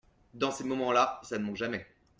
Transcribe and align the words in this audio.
Dans 0.33 0.49
ces 0.49 0.63
moments-là, 0.63 1.19
ça 1.21 1.37
ne 1.37 1.43
manque 1.45 1.57
jamais… 1.57 1.85